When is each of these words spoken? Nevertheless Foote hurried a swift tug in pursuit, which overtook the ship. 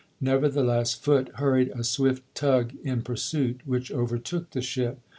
Nevertheless 0.19 0.95
Foote 0.95 1.29
hurried 1.35 1.69
a 1.75 1.83
swift 1.83 2.23
tug 2.33 2.71
in 2.83 3.03
pursuit, 3.03 3.61
which 3.65 3.91
overtook 3.91 4.49
the 4.49 4.59
ship. 4.63 4.97